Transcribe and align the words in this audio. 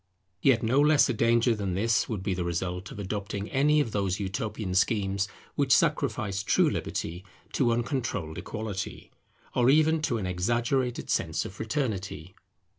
Yet 0.41 0.63
no 0.63 0.81
less 0.81 1.07
a 1.09 1.13
danger 1.13 1.53
than 1.53 1.75
this 1.75 2.09
would 2.09 2.23
be 2.23 2.33
the 2.33 2.43
result 2.43 2.89
of 2.91 2.97
adopting 2.97 3.47
any 3.51 3.79
of 3.79 3.91
those 3.91 4.19
utopian 4.19 4.73
schemes 4.73 5.27
which 5.53 5.71
sacrifice 5.71 6.41
true 6.41 6.67
liberty 6.67 7.23
to 7.53 7.71
uncontrolled 7.71 8.39
equality, 8.39 9.11
or 9.53 9.69
even 9.69 10.01
to 10.01 10.17
an 10.17 10.25
exaggerated 10.25 11.11
sense 11.11 11.45
of 11.45 11.53
fraternity. 11.53 12.33